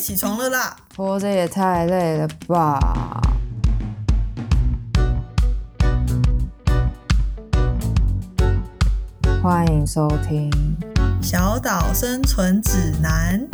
[0.00, 0.74] 起床了啦！
[0.96, 2.80] 活着也太累了吧！
[9.42, 10.50] 欢迎收听
[11.22, 13.46] 《小岛生存指南》。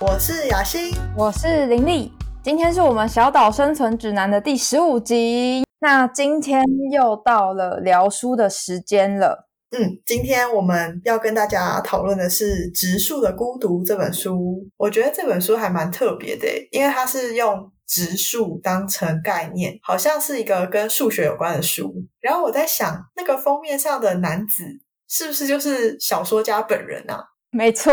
[0.00, 2.12] 我是雅欣，我是林丽。
[2.42, 5.65] 今天是我们《小岛生存指南》的第十五集。
[5.86, 9.48] 那今天又到了聊书的时间了。
[9.70, 14.68] 嗯，今天我们要跟大家讨论的是《植树的孤独》这本书。
[14.76, 21.94] 我觉得这本书还蛮特别的，因为它是用植树当成概念，好像是一个跟数学有关的书。
[22.20, 24.64] 然后我在想，那个封面上的男子
[25.08, 27.22] 是不是就是小说家本人啊？
[27.52, 27.92] 没错，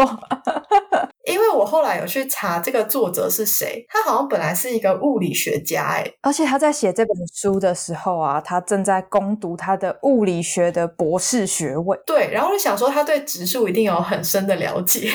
[1.25, 11.97] 因为我后来有去查这个作者是谁，他好像本来是一个物理学家，哎，而且他在写这本书的时候啊，他正在攻读他的物理学的博士学位。
[12.05, 15.09] 对，然后就想说他对植树一定有很深的了解。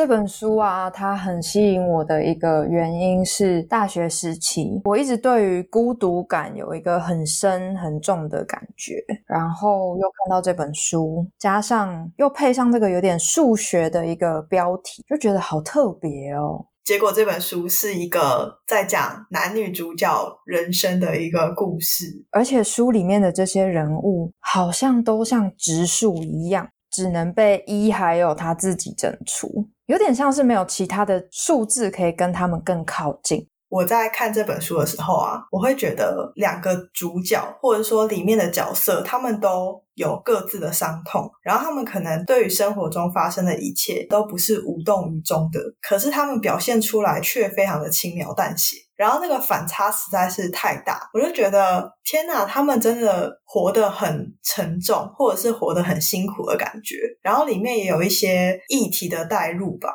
[0.00, 8.94] 这本书啊，它很吸引我的一个原因是大学时期，我一直对于孤独感有一个很深很重的感觉，
[9.26, 16.64] 然后又看到这本书，加上又配上这个有点数学的一个标题，就觉得好特别哦。
[16.82, 20.08] 结果这本书是一个在讲男女主角
[20.46, 29.68] 人生的一个故事，而且书里面的这些人物好像都像植树一样，只能被一还有他自己整除。
[29.90, 33.44] 有点像是没有其他的数字可以跟他们更靠近。
[33.68, 48.76] 我在看这本书的时候啊，我会觉得两个主角或者说里面的角色，他们都有各自的伤痛，然后他们可能对于生活中发生的一切都不是无动于衷的，可是他们表现出来却非常的轻描淡写。
[49.00, 56.96] 然后那个反差实在是太大，我就觉得天呐，他们真的活得很沉重，或者是活得很辛苦的感觉。
[57.22, 59.88] 然后里面也有一些议题的代入吧。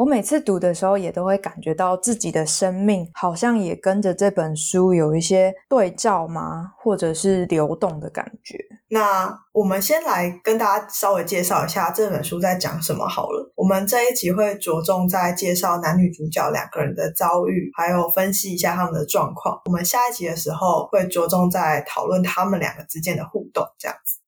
[0.00, 6.72] 我每次读的时候，也都会感觉到自己的生命好像也跟着这本书有一些对照吗？
[6.78, 8.56] 或者是流动的感觉。
[8.88, 13.52] 那我们先来跟大家稍微介绍一下这本书在讲什么好了。
[13.54, 19.60] 我们这一集会着重在介绍男女主角两个人的遭遇，还有分析一下他们的状况。
[19.66, 24.18] 我们下一集的时候会着重在讨论他们两个之间的互动，这样子。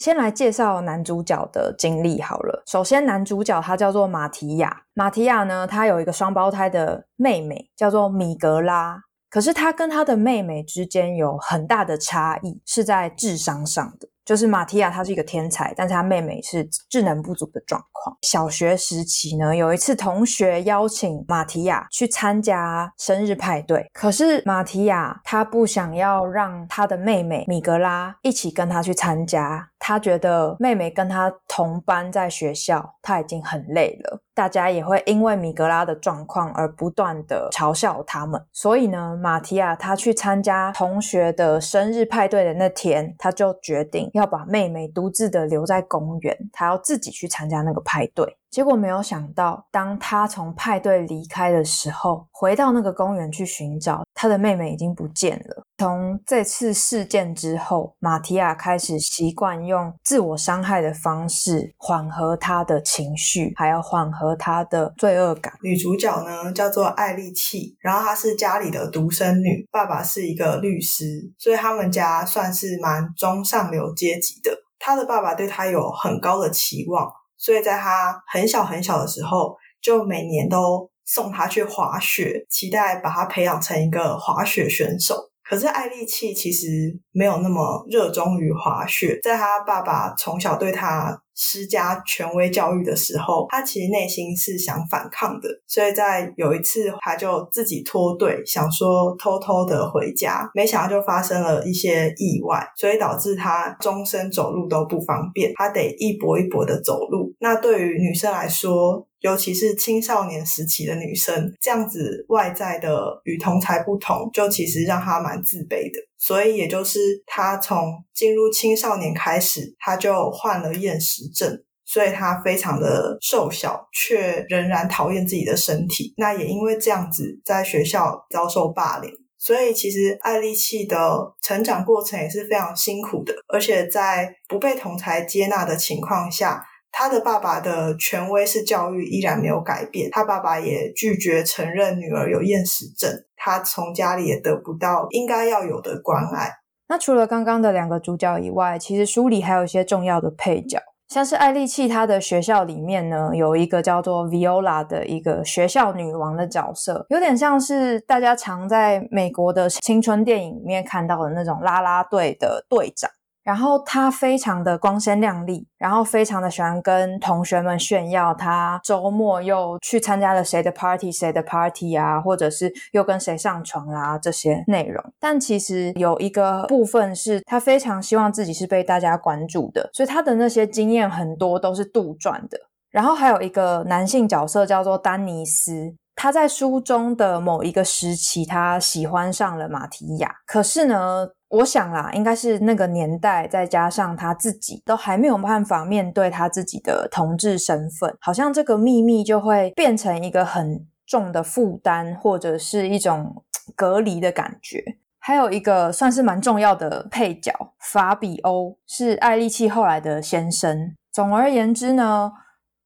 [0.00, 2.62] 先来介绍男主角的经历好了。
[2.66, 4.84] 首先，男主角他叫做马提亚。
[4.94, 9.02] 马提亚呢，他有一个双胞胎的妹妹，叫做米格拉。
[9.28, 14.08] 可是他跟他的妹妹之间有很大的差异，是在智商上的。
[14.24, 18.16] 就是马提亚，他是一个天才，但是他妹妹是智能不足的状况。
[18.22, 34.20] 小学时期呢，有一次同学邀请马提亚去参加生日派对，可是马提亚他不想要让他的妹妹米格拉一起跟他去参加，他觉得妹妹跟他同班在学校，他已经很累了。
[34.32, 48.36] 大家也会因为米格拉的状况而不断的嘲笑他们，所以呢，马提亚他去参加同学的生日派对的那天，他就决定要把妹妹独自的留在公园，他要自己去参加那个派对。
[48.50, 55.64] 结果没有想到，当他从派对离开的时候，回到那个公园去寻找他的妹妹，已经不见了。
[55.78, 65.54] 从这次事件之后，马提亚开始习惯用自我伤害的方式缓和他的情绪，还要缓和他的罪恶感。
[65.62, 74.54] 女主角呢叫做艾丽契，然后她是家里的独生女，爸爸是一个律师，所以他们家算是蛮中上流阶级的。
[74.78, 77.10] 她的爸爸对她有很高的期望。
[77.38, 85.16] 所以在她很小很小的时候，就每年都送他去滑雪，期待把他培养成一个滑雪选手。
[85.42, 86.66] 可是艾丽契其实
[87.10, 91.20] 没有那么热衷于滑雪，在他爸爸从小对他。
[91.42, 107.34] 施加权威教育的时候，他其实内心是想反抗的，所以在有一次，他就自己脱队，想说偷偷的回家，没想到就发生了一些意外，所以导致他终身走路都不方便，他得一跛一跛的走路。
[107.40, 116.00] 那对于女生来说，尤其是青少年时期的女生，这样子外在的与同才不同，就其实让她蛮自卑的。
[116.18, 121.50] 所以，也就是他从进入青少年开始，他就患了厌食症，
[121.86, 126.12] 所以他非常的瘦小，却仍然讨厌自己的身体。
[126.18, 129.10] 那也因为这样子，在学校遭受霸凌。
[129.38, 130.98] 所以，其实艾丽契的
[131.42, 136.62] 成长过程也是非常辛苦的，而且在不被同才接纳的情况下。
[136.92, 146.50] 他的爸爸的权威式教育依然没有改变，他爸爸也拒绝承认女儿有厌食症，他从家里也得不到应该要有的关爱。
[146.88, 163.08] 那除了刚刚的两个主角以外，其实书里还有一些重要的配角，像是艾丽契她的学校里面呢，有一个叫做 Viola 的一个学校女王的角色，有点像是大家常在美国的青春电影里面看到的那种啦啦队的队长。
[163.50, 175.04] 然后他非常的光鲜亮丽，然后非常的喜欢跟同学们炫耀他周末又去参加了谁的 party 谁的 party 啊，或者是又跟谁上床啊这些内容。
[175.18, 182.56] 但其实有一个部分是他非常希望自己是被大家关注的，所以他的那些经验很多都是杜撰的。
[182.92, 191.28] 然后还有一个男性角色叫做丹尼斯，他在书中的某一个时期，他喜欢上了马提亚，可是呢。
[191.48, 203.42] 我想啦，应该是那个年代，再加上他自己都还没有办法面对他自己的同志身份，好像这个秘密就会变成一个很重的负担，或者是一种
[203.74, 204.80] 隔离的感觉。
[205.18, 210.94] 还有一个算是蛮重要的配角法比欧，是艾利契后来的先生。
[211.10, 212.30] 总而言之呢。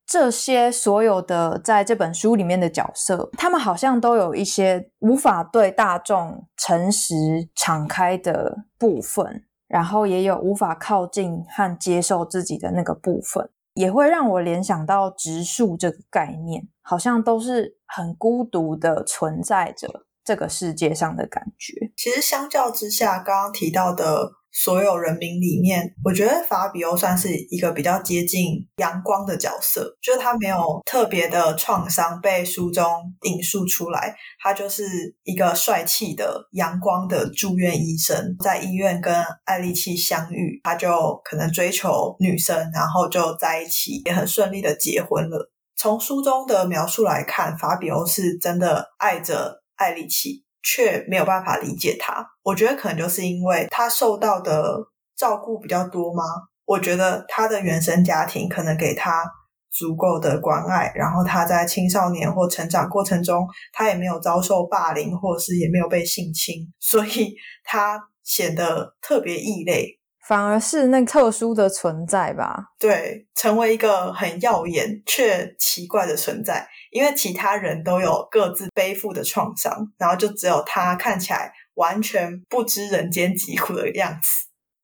[0.06, 7.15] 这些所有的在这本书里面的角色，他们好像都有一些无法对大众诚实
[7.55, 21.91] 敞开的部分，然后也有无法靠近和接受自己的那个部分，也会让我联想到植树这个概念，好像都是很孤独的存在着这个世界上的感觉。
[21.97, 24.33] 其实相较之下，刚刚提到的。
[24.55, 32.85] 所有人民里面，我觉得法比欧算是一个比较接近阳光的角色，就是他没有特别的创伤被书中
[33.23, 34.85] 引述出来，他就是
[35.25, 39.12] 一个帅气的阳光的住院医生，在医院跟
[39.45, 45.51] 艾丽契相遇，他就可能追求女生，然后就在一起，也很顺利的结婚了。
[45.77, 50.44] 从书中的描述来看，法比欧是真的爱着艾丽契。
[50.64, 54.76] 却没有办法理解他，我觉得可能就是因为他受到的
[55.16, 56.25] 照顾比较多吗？
[56.64, 59.22] 我觉得他的原生家庭可能给他
[59.70, 69.99] 足够的关爱，然后他在青少年或成长过程中，他也没有遭受霸凌，或是也没有被性侵，所以他显得特别异类。
[70.26, 72.73] 反而是那特殊的存在吧？
[72.79, 84.29] 对，成为一个很耀眼却奇怪的存在，因为其他人都有各自背负的创伤，然后就只有他看起来完全不知人间疾苦的样子。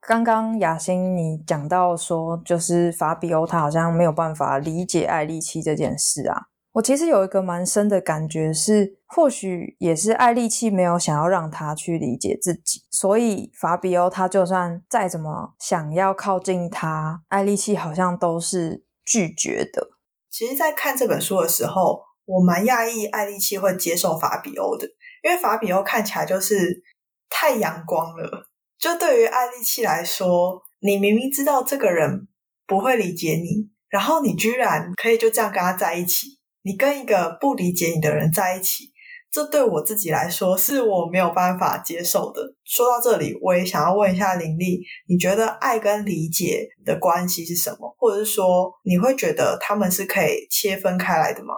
[0.07, 6.50] 刚刚雅欣你讲到说，就是法比欧他好像没有办法理解爱丽契这件事啊。
[6.73, 19.89] 我其实有一个蛮深的感觉是，或许也是艾利契没有想要让他去理解自己，所以法比欧他就算再怎么想要靠近他，艾利契好像都是拒绝的。
[20.29, 24.87] 其实，在看这本书的时候，我蛮讶异艾利契会接受法比欧的，
[25.23, 26.81] 因为法比欧看起来就是
[27.29, 28.49] 太阳光了。
[28.79, 32.29] 就对于艾利契来说，你明明知道这个人
[32.65, 36.39] 不会理解你，然后你居然可以就这样跟他在一起。
[36.63, 38.91] 你跟一个不理解你的人在一起，
[39.31, 42.41] 这对我自己来说是我没有办法接受的。
[42.63, 47.95] 说到这里，我也想要问一下林丽，你觉得爱跟理解的关系是什么？
[47.97, 51.53] 或者是说，你会觉得他们是可以切分开来的吗？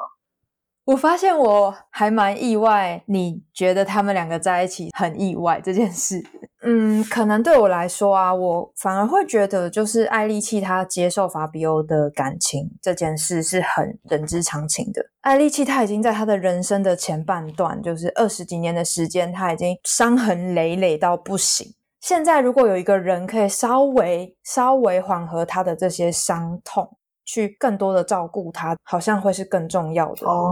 [0.85, 6.21] 我发现我还蛮意外，你觉得他们两个在一起很意外这件事。
[6.63, 15.05] 嗯，可能对我来说啊，我反而会觉得，就是艾丽契他接受法比欧的感情这件事是很人之常情的。
[15.21, 21.73] 艾丽契他已经在他的人生的前半段，就是二十几年的时间，他已经伤痕累累到不行。
[22.01, 26.97] 现在如果有一个人可以稍微稍微缓和他的这些伤痛。
[27.25, 30.51] 去更多的照顾他，好像会是更重要的哦。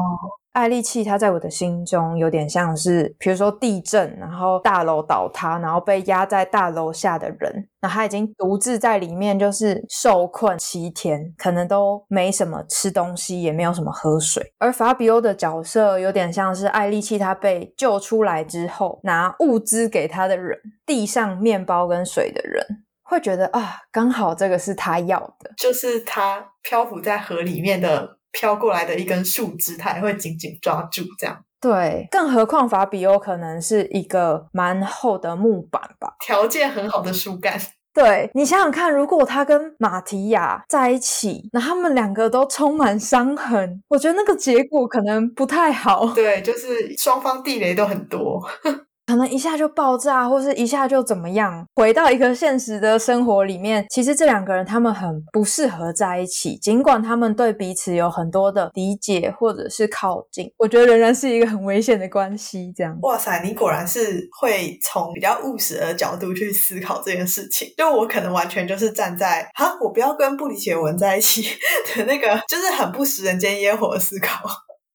[0.54, 14.44] 艾丽契，他在我的心中有点像是，比如说地震，然后大楼倒塌，然后被压在大楼下的人，那他已经独自在里面，就是受困七天，可能都没什么吃东西，也没有什么喝水。
[14.60, 22.66] 而法比欧的角色有点像是艾丽契，他被救出来之后，拿物资给他的人，递上面包跟水的人。
[23.04, 31.44] 会觉得啊，刚好这个是他要的，就是他漂浮在河里面的飘过来的一根树枝，它也会紧紧抓住这样。
[31.60, 37.60] 对，更何况法比欧可能是一个蛮厚的木板吧，条件很好的树干。
[37.94, 46.08] 对你想想看，如果他跟马提亚在一起，那他们两个都充满伤痕，我觉得那个结果可能不太好。
[46.14, 48.42] 对，就是双方地雷都很多。
[49.12, 51.66] 可能一下就爆炸，或是一下就怎么样。
[51.76, 62.72] 回到一个现实的生活里面，其实这两个人他们很不适合在一起，尽管他们对彼此有很多的理解或者是靠近，我觉得仍然是一个很危险的关系。
[62.74, 67.68] 这样，哇塞，你果然是会从比较务实的角度去思考这件事情。
[67.76, 71.42] 就我可能完全就是站在哈，我不要跟不理解文在一起
[71.98, 74.50] 的那个，就是很不食人间烟火的思考。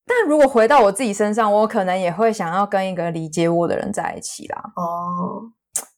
[0.07, 4.63] 但如果回到我自己身上，我可能也会想要跟一个理解我的人在一起啦。
[4.77, 5.43] 哦，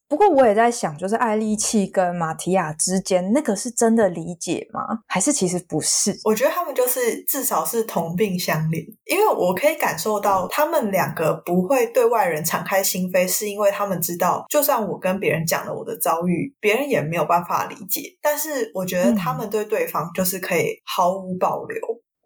[0.09, 5.01] 不过我也在想，就是艾丽契跟马提亚之间，那个是真的理解吗？
[5.07, 6.19] 还是其实不是？
[6.25, 18.17] 我觉得他们就是至少是同病相怜，因为我可以感受到他们两个不会对外人敞开心扉，是因为他们知道，就算我跟别人讲了我的遭遇，别人也没有办法理解。
[18.23, 21.79] 但是我觉得他们对对方就是可以毫无保留。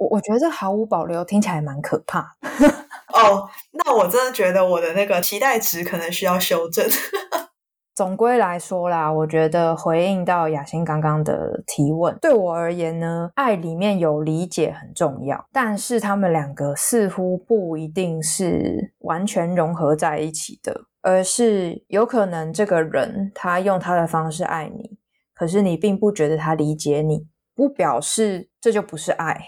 [0.03, 2.37] 我我觉得这毫无保留听起来蛮可怕。
[3.13, 6.85] 哦，那我真的觉得我的那个期待值可能需要修正。
[7.95, 24.97] 总归来说啦，我觉得回应到雅欣刚刚的提问，对我而言呢，爱里面有理解很重要，但是他们两个似乎不一定是完全融合在一起的，而是有可能这个人他用他的方式爱你，
[25.35, 29.39] 可是你并不觉得他理解你，不表示这就不是爱。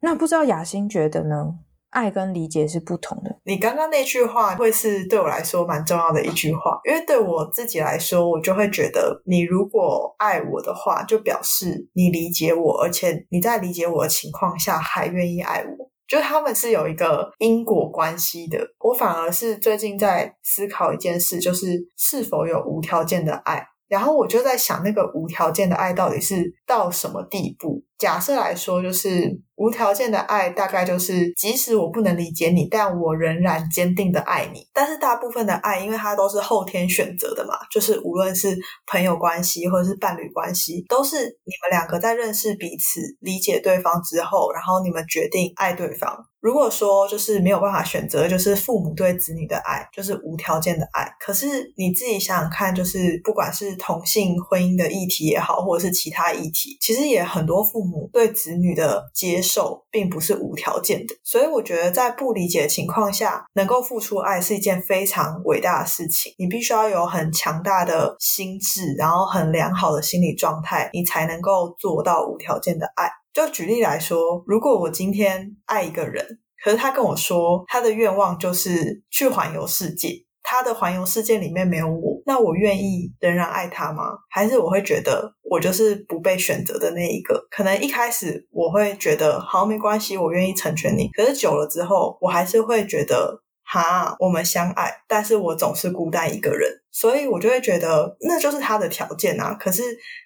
[0.00, 1.54] 那不知道雅欣觉得呢？
[1.90, 3.36] 爱跟理解是不同的。
[3.42, 18.64] 你刚刚那句话会是对我来说蛮重要的一句话，因为对我自己来说，我就会觉得，你如果爱我的话，就表示你理解我，而且你在理解我的情况下还愿意爱我，就他们是有一个因果关系的。
[18.78, 23.66] 我反而是最近在思考一件事，就是是否有无条件的爱。
[23.88, 27.82] 然后我就在想，那个无条件的爱到底是到什么地步？
[27.98, 34.64] 假设来说，就是无条件的爱，大概就是即使我不能理解你，但我仍然坚定的爱你。
[34.72, 46.16] 但是大部分的爱，因为它都是后天选择的嘛，就是无论是朋友关系或者是伴侣关系，都是你们两个在认识彼此、理解对方之后，然后你们决定爱对方。
[46.40, 51.06] 如果说就是没有办法选择，就是父母对子女的爱，就是无条件的爱。
[51.20, 51.46] 可是
[51.76, 61.14] 你自己想想看，就是不管是同性婚姻的议题也好，或者是其他议题，其实也很多父母对子女的接受并不是无条件的。
[61.24, 66.32] 所以我觉得在不理解的情况下，能够付出爱是一件非常伟大的事情。
[66.38, 73.10] 你必须要有很强大的心智，然后很良好的心理状态，你才能够做到无条件的爱。
[73.32, 76.26] 就举例来说，如果我今天爱一个人，
[76.64, 80.08] 可是他跟我说他的愿望就是去环游世界，
[80.50, 84.02] 他的环游世界里面没有我，那我愿意仍然爱他吗？
[84.28, 87.46] 还是我会觉得我就是不被选择的那一个？
[87.52, 91.08] 可能一开始我会觉得好没关系，我愿意成全你。
[91.12, 99.54] 可是久了之后，我还是会觉得哈，我们相爱，但是我总是孤单一个人，所以我就会觉得那就是他的条件啊。
[99.54, 99.84] 可是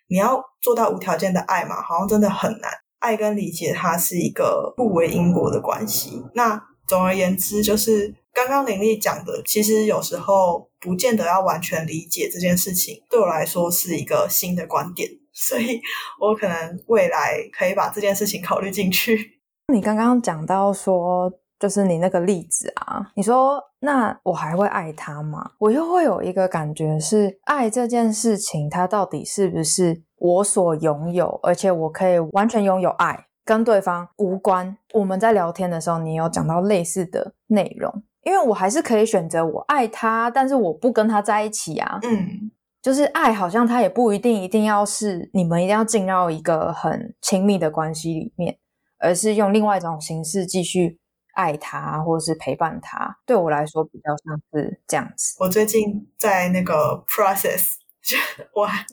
[0.08, 2.70] 你要做到无条件的爱嘛，好像真的很难。
[2.98, 6.22] 爱跟理解，它是一个不为因果的关系。
[6.34, 13.02] 那总而言之，就是刚刚林丽讲的，其实有时候不见得要完全理解这件事情。
[13.08, 15.80] 对我来说，是一个新的观点，所以
[16.20, 19.40] 我可能未来可以把这件事情考虑进去。
[19.72, 25.52] 你刚刚讲到说，就是你那个例子啊，你说那我还会爱他吗？
[25.58, 30.02] 我又会有一个感觉是，爱这件事情，它到底是不是？
[30.16, 34.76] 我所拥有，而且我可以完全拥有爱，跟对方无关。
[34.92, 41.98] 我们在聊天的时候，你有讲到类似的内容，因为我还是可以选择我爱他，但是我不跟他在一起啊。
[42.02, 48.56] 嗯，就是爱，好像他也不一定一定要是你们一定要进到一个很亲密的关系里面，
[48.98, 50.98] 而是用另外一种形式继续
[51.34, 53.18] 爱他，或是陪伴他。
[53.26, 55.36] 对我来说，比较像是这样子。
[55.40, 57.74] 我最近在那个 process。
[58.52, 58.84] 我还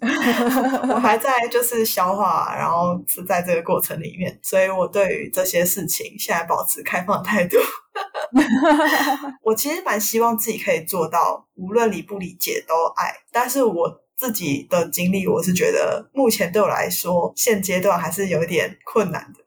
[0.88, 7.58] 我还在就是消化，然后是在这个过程里面，所以我对于这些事情现在保持开放态度。
[9.44, 13.14] 我其实蛮希望自己可以做到，无论理不理解都爱。
[13.34, 19.44] 但是我自己的经历，我是觉得目前对我来说，现阶段还是有点困难的。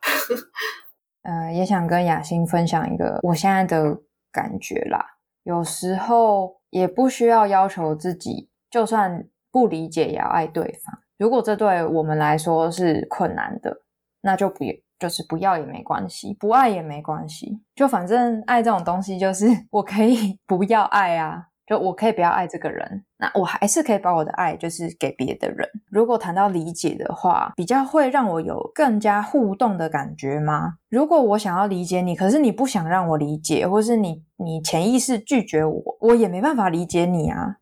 [1.24, 3.98] 呃，也想跟雅欣分享一个我现在的
[4.30, 5.16] 感觉啦。
[5.44, 9.26] 有时候也不需要要求自己，就算。
[9.54, 10.98] 不理解也要爱对方。
[11.16, 13.72] 如果这对我们来说是困难的，
[14.20, 14.64] 那就不
[14.98, 17.60] 就是不要也没关系，不爱也没关系。
[17.76, 25.68] 就反正爱这种东西，就是 我可以不要爱啊，就我可以不要爱这个人，那我还是可以把我的爱就是给别的人。
[25.88, 30.74] 如果谈到理解的话，比较会让我有更加互动的感觉吗？
[30.90, 37.58] 如果我想要理解你，可是你不想让我理解，或是你你潜意识拒绝我，我也没办法理解你啊。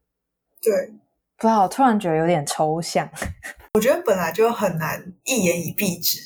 [0.62, 0.94] 对，
[1.42, 3.08] 不知道，我突然觉得有点抽象。
[3.74, 6.20] 我觉得本来就很难一言以蔽之。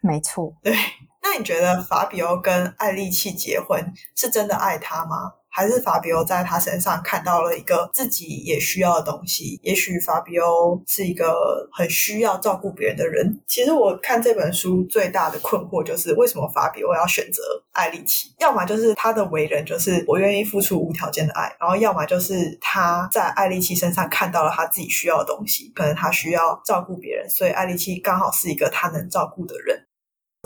[0.00, 0.72] 没错，对。
[1.20, 3.84] 那你觉得法比欧跟艾丽契结婚
[4.14, 5.32] 是真的爱他吗？
[5.56, 9.58] 还是法比欧在他身上看到了一个自己也需要的东西？
[9.62, 11.34] 也许法比欧是一个
[11.72, 13.40] 很需要照顾别人的人。
[13.46, 18.34] 其实我看这本书最大的困惑就是，为什么法比欧要选择艾丽奇？
[18.38, 29.86] 要么就是他的为人就是我愿意付出无条件的爱，然后要么就是他在艾丽奇身上看到了他自己需要的东西，可能他需要照顾别人，所以艾丽奇刚好是一个他能照顾的人。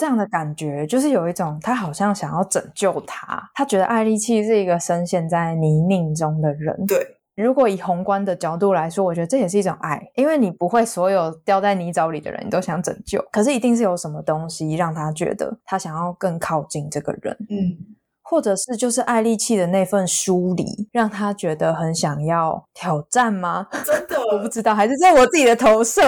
[0.00, 6.74] 这样的感觉就是有一种，他好像想要拯救他，他觉得艾丽契是一个深陷在泥泞中的人。
[6.86, 17.76] 对，如果以宏观的角度来说，我觉得这也是一种爱，因为你不会所有掉在泥沼里的人你都想拯救，可是一定是有什么东西让他觉得他想要更靠近这个人，嗯，
[18.22, 23.66] 或者是就是爱丽契的那份疏离，让他觉得很想要挑战吗？
[23.84, 26.00] 真的， 我不知道，还是在我自己的投射。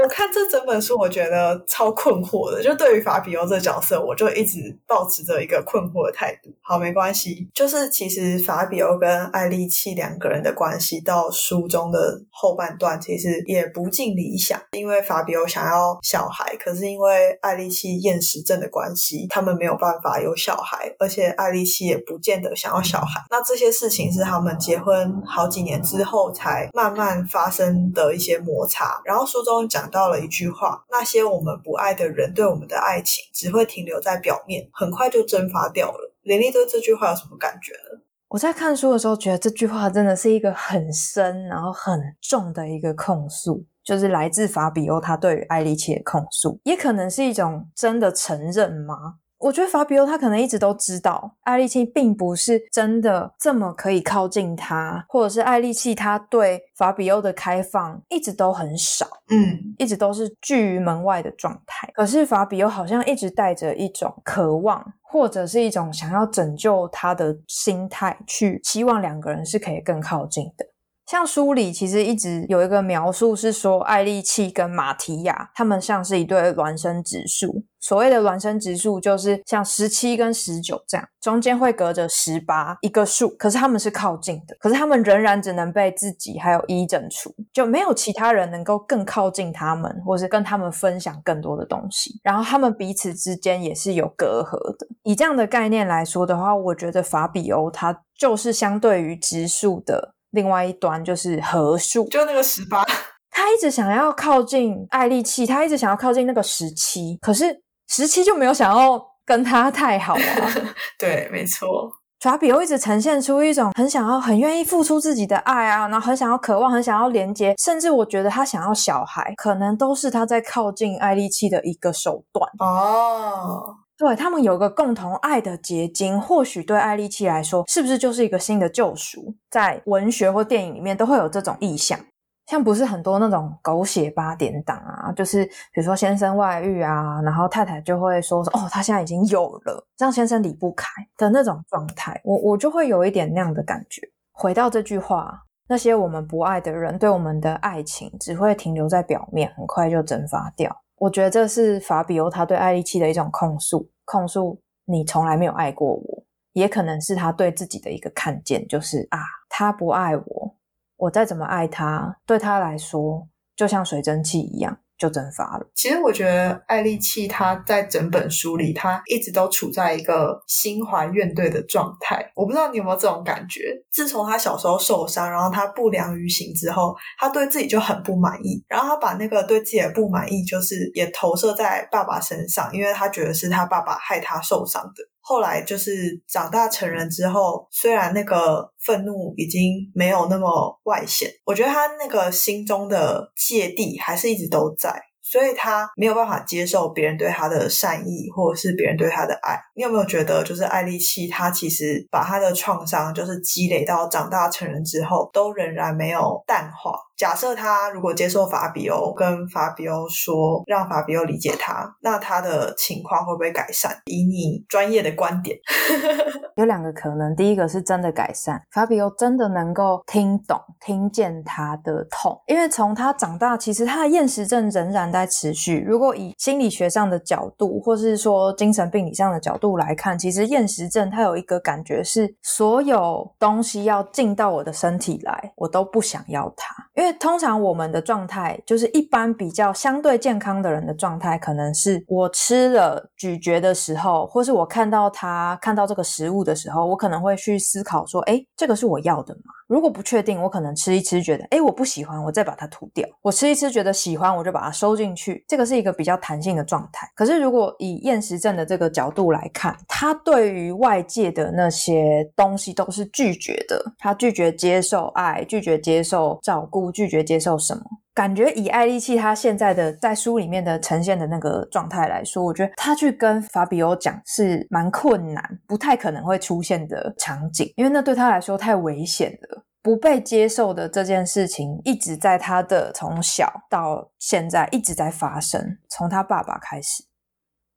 [0.00, 2.62] 我看这整本书，我觉得超困惑的。
[2.62, 6.50] 就对于法比欧这角色，我就一直保持着一个困惑的态度。
[6.62, 7.48] 好，没关系。
[7.52, 11.98] 就是其实法比欧跟艾丽契两个人的关系，到书中的
[12.30, 14.60] 后半段，其实也不尽理想。
[14.70, 23.20] 因为法比欧想要小孩，可是因为艾丽契厌食症的关系，他们没有办法有小孩，而且艾丽契也不见得想要小孩。
[23.30, 29.00] 那这些事情是他们结婚好几年之后才慢慢发生的一些摩擦。
[29.04, 29.87] 然后书中讲。
[29.88, 36.14] 到了一句话：那些我们不爱的人对我们的爱情只会停留在表面，很快就蒸发掉了。
[36.22, 38.02] 连丽对这句话有什么感觉呢？
[38.28, 49.14] 我在看书的时候觉得这句话真的是一个很深然后很重的一个控诉，就是来自法比欧他对于艾丽奇的控诉，也可能是一种真的承认吗？
[49.38, 61.88] 我觉得法比欧他可能一直都知道艾丽契并不是真的这么可以靠近他，或者是艾丽契他对法比欧的开放一直都很少，嗯，一直都是拒于门外的状态。
[61.94, 70.66] 可是法比欧好像一直带着一种渴望，或者是一种想要拯救他的心态，去希望两个人是可以更靠近的。
[71.08, 77.64] 像书里其实一直有一个描述是说，艾丽契跟马提亚他们像是一对孪生直树。
[77.80, 92.20] 所谓的孪生直树，就是像十七跟十九这样，中间会隔着十八一个数，可是他们是靠近的，可是他们仍然只能被自己还有一整除，就没有其他人能够更靠近他们，或是跟他们分享更多的东西。
[92.22, 94.86] 然后他们彼此之间也是有隔阂的。
[95.04, 100.16] 以这样的概念来说的话，我觉得法比欧它就是相对于植树的。
[100.30, 102.84] 另外一端就是合数，就那个十八，
[103.30, 110.20] 他一直想要靠近艾丽契，他一直想要靠近那个十七，可是十七就没有想要跟他太好啊。
[110.98, 111.90] 对，没错。
[112.20, 123.76] 法比又一直呈现出一种很想要、很愿意付出自己的爱啊，然后很想要、渴望、很想要连接，甚至我觉得他想要小孩，可能都是他在靠近爱丽契的一个手段哦。
[123.98, 129.34] 对他们有个共同爱的结晶，或许对艾丽契来说，是不是就是一个新的救赎？
[129.50, 131.98] 在文学或电影里面都会有这种意象，
[132.46, 144.00] 像不是很多那种狗血八点档啊，就是比如说先生外遇啊，然后太太就会说说哦，他现在已经有了，让先生离不开的那种状态，我我就会有一点那样的感觉。
[144.32, 150.74] 回到这句话，那些我们不爱的人对我们的爱情只会停留在表面，很快就蒸发掉。
[150.98, 160.56] 我觉得这是法比欧他对艾丽契的一种控诉，控诉你从来没有爱过我，也可能是他对自己的一个看见，就是啊，他不爱我，
[160.96, 164.78] 我再怎么爱他，对他来说就像水蒸气一样。
[164.98, 165.66] 就蒸发了。
[165.74, 172.32] 其实我觉得艾丽契她在整本书里，她一直都处在一个心怀怨怼的状态。
[172.34, 173.72] 我不知道你有没有这种感觉？
[173.92, 178.62] 自从她小时候受伤，然后她不良于行之后，她对自己就很不满意。
[178.68, 185.04] 然后她把那个对自己的不满意，就是也投射在爸爸身上，因为她觉得是他爸爸害她受伤的。
[185.28, 190.48] 后来就是长大成人之后，虽然那个愤怒已经没有那么
[190.84, 194.90] 外显，我觉得他那个心中的芥蒂还是一直都在，
[195.22, 199.60] 所以他没有办法接受别人对他的善意，或者是别人对他的爱。
[199.76, 206.98] 你有没有觉得，就是艾丽契他其实把他的创伤，就是积累到长大成人之后，都仍然没有淡化？
[207.18, 213.90] 假设他如果接受法比欧，跟法比欧说让法比欧理解他，那他的情况会不会改善？
[214.04, 215.58] 以你专业的观点，
[216.54, 225.84] 有两个可能，第一个是真的改善，法比欧真的能够听懂、听见他的痛，因为从他长大，其实他的厌食症仍然在持续。
[225.84, 236.72] 如果以心理学上的角度，或是说精神病理上的角度来看，其实厌食症它有一个感觉是，所有东西要进到我的身体来，我都不想要它。
[236.94, 249.52] 因为通常我们的状态，就是一般比较相对健康的人的状态，可能是我吃了咀嚼的时候，或是我看到它看到这个食物的时候，我可能会去思考说，哎，这个是我要的吗？
[249.68, 253.06] 如果不确定，我可能吃一吃，觉得哎我不喜欢，我再把它吐掉。
[253.20, 255.44] 我吃一吃，觉得喜欢，我就把它收进去。
[255.46, 257.06] 这个是一个比较弹性的状态。
[257.14, 267.82] 可是如果以厌食症的这个角度来看，他对于外界的那些东西都是拒绝的，他拒绝接受爱，拒绝接受照顾，拒绝接受什么？
[268.12, 279.64] 感觉以艾丽契他现在的在书里面的呈现的那个状态来说，我觉得他去跟法比欧讲是蛮困难，不太可能会出现的场景，因为那对他来说太危险了。
[279.80, 287.04] 不被接受的这件事情，一直在他的从小到现在一直在发生，从他爸爸开始，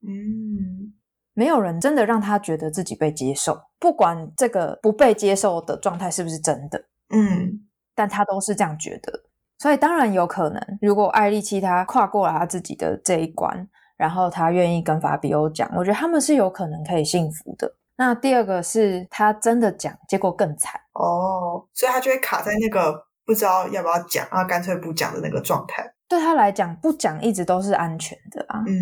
[0.06, 0.92] 嗯，
[1.36, 7.62] 没有人真的让他觉得自己被接受，不管这个不被接受的状态是不是真的，嗯，
[7.96, 9.12] 但他都是这样觉得。
[9.60, 17.72] 所以当然有可能，如果艾丽契他跨过了他自己的这一关，然后他愿意跟法比欧讲，我觉得他们是有可能可以幸福的。
[17.98, 25.88] 那第二个是他真的讲，结果更惨哦，所以他就会卡在那个不知道要不要讲，然后干脆不讲的那个状态。
[26.08, 28.64] 对他来讲，不讲一直都是安全的啊。
[28.66, 28.74] 嗯，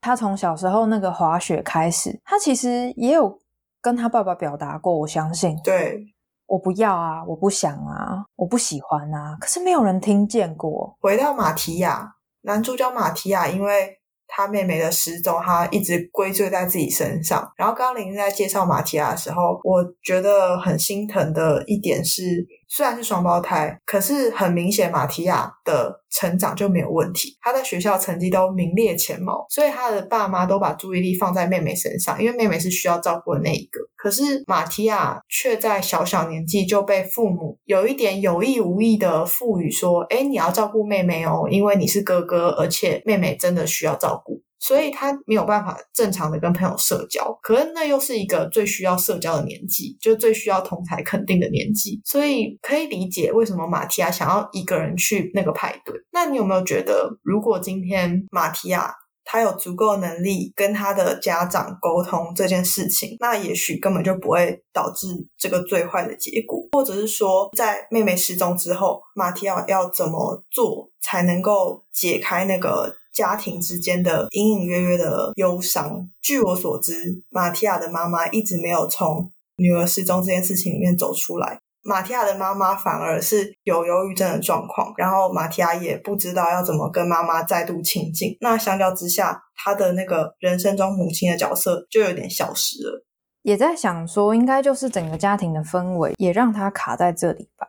[0.00, 3.38] 他从小时候那个滑雪开始，他其实也有
[3.82, 5.54] 跟他爸爸表达过，我相信。
[5.62, 6.06] 对。
[6.48, 7.22] 我不要啊！
[7.24, 8.24] 我不想啊！
[8.34, 9.36] 我不喜欢啊！
[9.40, 10.96] 可是没有人听见过。
[11.00, 17.52] 回到马提亚，男主角马提亚，因为他妹妹的失踪，他一直归罪在自己身上。
[17.56, 22.44] 然后刚刚林在介绍马提亚的时候，我觉得很心疼的一点是。
[22.68, 27.36] 虽然是双胞胎，可是很明显马提亚的成长就没有问题。
[27.40, 33.80] 他在学校成绩都名列前茅，所以他的爸妈都把注意力放在妹妹身上，因为妹妹是需要照顾的那一个。
[33.96, 55.94] 可是马提亚却在小小年纪就被父母有一点有意无意的赋予说：“哎，你要照顾妹妹哦，因为你是哥哥，而且妹妹真的需要照顾。”所以他没有办法正常的跟朋友社交，可是那又是一个最需要社交的年纪，就最需要同台肯定的年纪，所以可以理解为什么马提亚想要一个人去那个派对。
[56.12, 58.92] 那你有没有觉得，如果今天马提亚
[59.24, 65.06] 他有足够能力跟他的家长沟通这件事情，那也许根本就不会导致
[65.38, 72.96] 这个最坏的结果，或者是说，在妹妹失踪之后，马提亚要怎么做才能够解开那个？
[73.18, 76.08] 家庭之间的隐隐约约的忧伤。
[76.22, 81.58] 据我所知，马提亚的妈妈一直没有从女儿失踪这件事情里面走出来。
[81.82, 88.36] 马提亚的妈妈反而是有忧郁症的状况，然后马提亚也不知道要怎么跟妈妈再度亲近。
[88.40, 93.04] 那相较之下，他的那个人生中母亲的角色就有点消失了。
[93.42, 97.66] 也在想说，应该就是整个家庭的氛围也让他卡在这里吧。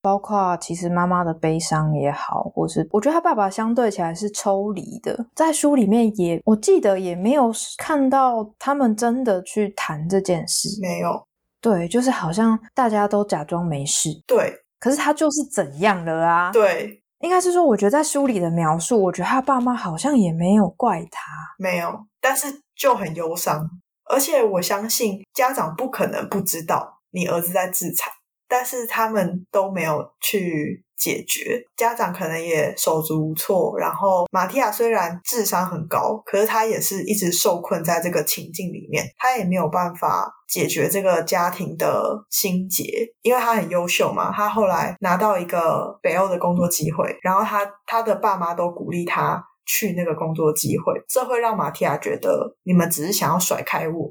[0.00, 11.26] 包括其实妈妈的悲伤也好，或是我觉得他爸爸相对起来是抽离的，在书里面也我记得也没有看到他们真的去谈这件事，没有，
[11.60, 16.52] 对，就是好像大家都假装没事，对，可是他就是怎样了啊？
[16.52, 21.20] 对，应该是说，我觉得在书里的描述，我觉得他爸妈好像也没有怪他，
[21.58, 23.68] 没有，但是就很忧伤，
[24.08, 28.12] 而且我相信家长不可能不知道你儿子在自残。
[28.48, 33.78] 但是他们都没有去解决，家长可能也手足无措。
[33.78, 42.84] 然后马蒂亚虽然智商很高，可是他也是一直受困在这个情境里面，他也没有办法解决这个家庭的心结，
[43.22, 44.32] 因为他很优秀嘛。
[44.32, 54.10] 他后来拿到一个北欧的工作机会，然后他他的爸妈都鼓励他去那个工作机会，这会让马蒂亚觉得你们只是想要甩开我。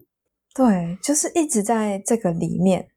[0.54, 2.88] 对，就是一直在这个里面。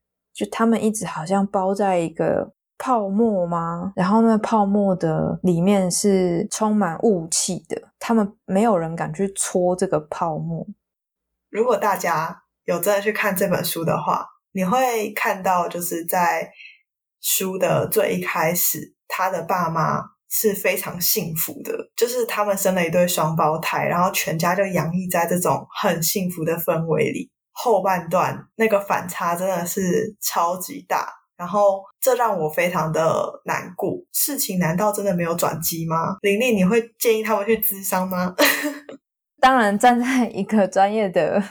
[0.40, 3.92] 就他们一直好像包在一个泡沫吗？
[3.94, 10.66] 然后那泡沫的里面是充满雾气的，他们没有人敢去戳这个泡沫。
[11.50, 16.50] 如果大家有真的去看这本书的话，你会看到，就是在
[17.20, 27.30] 书的最一开始，他的爸妈是非常幸福的，就是他们生了一对双胞胎，然后全家就洋溢在这种很幸福的氛围里。
[27.62, 33.98] 后半段那个反差真的是超级大，然后这让我非常的难过。
[34.12, 36.16] 事情难道真的没有转机吗？
[36.22, 38.34] 玲玲，你会建议他们去咨商吗？
[39.40, 41.42] 当然，站在一个专业的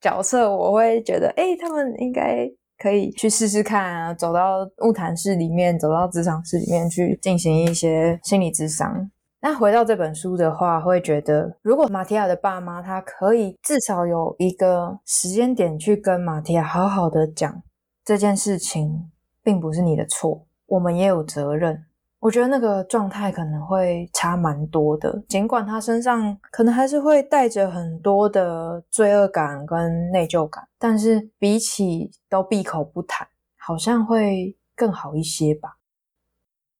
[0.00, 2.46] 角色，我会觉得，哎，他们应该
[2.78, 9.10] 可以去试试看啊，走到物谈室里面，走到职场室里面去进行一些心理咨商。
[9.40, 17.62] 那回到这本书的话，会觉得，如果马提亚的爸妈他可以至少有一个时间点去跟马提亚好好的讲
[18.04, 19.10] 这件事情，
[19.42, 21.84] 并不是你的错，我们也有责任。
[22.20, 33.24] 我觉得那个状态可能会差蛮多的，尽管他身上可能还是会带着很多的罪恶感跟内疚感，但是比起都闭口不谈，
[33.56, 35.77] 好像会更好一些吧。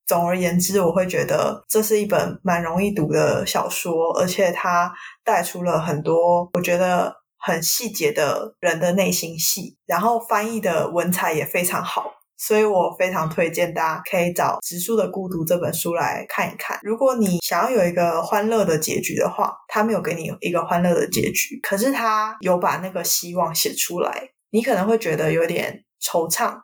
[0.09, 4.90] 总而言之，我会觉得这是一本蛮容易读的小说，而且它
[5.23, 12.14] 带出了很多我觉得很细节的人的内心戏，然后翻译的文采也非常好。
[12.40, 16.79] 所以我非常推荐大家可以找《直树的孤独》这本书来看一看。
[16.85, 24.31] 如果你想要有一个欢乐的结局的话，他没有给你一个欢乐的结局，可是他有把那个希望写出来。
[24.51, 26.55] 你可能会觉得有点惆怅，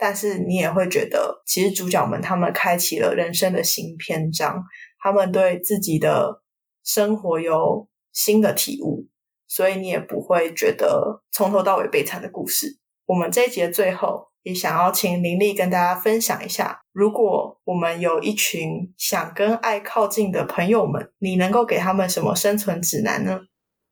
[0.00, 4.64] 但是你也会觉得，其实主角们他们开启了人生的新篇章，
[4.98, 6.42] 他们对自己的
[6.82, 9.06] 生活有新的体悟，
[9.46, 12.78] 所以你也不会觉得从头到尾悲惨的故事。
[13.04, 14.30] 我们这一节最后。
[14.42, 23.38] 也想要请林丽跟大家分享一下，如果我们有一群想跟爱靠近的朋友们，你能够给他们什么生存指南呢？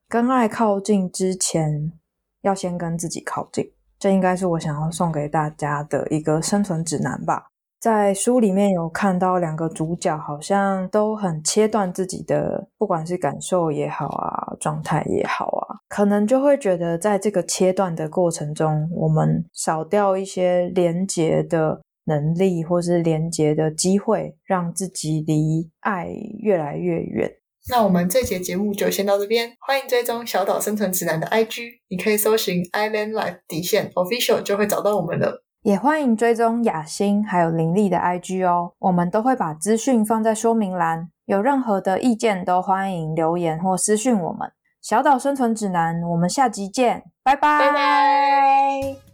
[0.09, 1.93] 跟爱靠近之前，
[2.41, 7.47] 要先跟自己靠近，这应该是我想要送给大家的一个生存指南吧。
[7.81, 26.09] 在书里面有看到两个主角，好像都很切断自己的，不管是感受也好啊，状态也好啊，可能就会觉得在这个切断的过程中，我们少掉一些连接的能力，或是连接的机会，让自己离爱
[26.41, 27.31] 越来越远。
[27.71, 35.45] 那我们这节节目就先到这边，欢迎追踪小岛生存指南的 IG，你可以搜寻 Island Life 底线 Official 就会找到我们了。
[35.63, 41.11] 也欢迎追踪雅欣还有林立的 IG 哦，我们都会把资讯放在说明栏。
[41.27, 44.51] 有任何的意见都欢迎留言或私讯我们。
[44.81, 49.08] 小岛生存指南，我们下集见，拜拜。